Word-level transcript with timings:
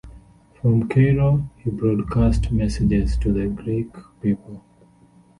From 0.59 0.89
Cairo, 0.89 1.47
he 1.57 1.69
broadcast 1.69 2.51
messages 2.51 3.15
to 3.17 3.31
the 3.31 3.45
Greek 3.45 3.93
people. 4.19 4.63